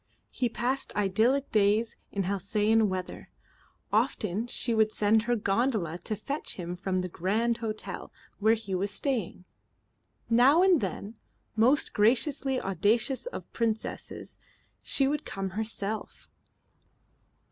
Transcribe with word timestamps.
He 0.31 0.49
passed 0.49 0.91
idyllic 0.95 1.51
days 1.51 1.95
in 2.11 2.23
halcyon 2.23 2.89
weather. 2.89 3.29
Often 3.93 4.47
she 4.47 4.73
would 4.73 4.91
send 4.91 5.21
her 5.21 5.35
gondola 5.35 5.99
to 5.99 6.15
fetch 6.15 6.55
him 6.55 6.75
from 6.75 7.01
the 7.01 7.07
Grand 7.07 7.57
Hotel, 7.57 8.11
where 8.39 8.55
he 8.55 8.73
was 8.73 8.89
staying. 8.89 9.45
Now 10.27 10.63
and 10.63 10.81
then, 10.81 11.17
most 11.55 11.93
graciously 11.93 12.59
audacious 12.59 13.27
of 13.27 13.53
princesses, 13.53 14.39
she 14.81 15.07
would 15.07 15.23
come 15.23 15.51
herself. 15.51 16.27